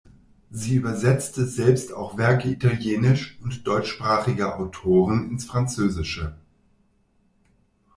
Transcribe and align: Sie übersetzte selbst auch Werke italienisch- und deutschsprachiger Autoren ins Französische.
Sie 0.49 0.73
übersetzte 0.77 1.45
selbst 1.45 1.93
auch 1.93 2.17
Werke 2.17 2.49
italienisch- 2.49 3.37
und 3.43 3.67
deutschsprachiger 3.67 4.57
Autoren 4.59 5.29
ins 5.29 5.45
Französische. 5.45 6.35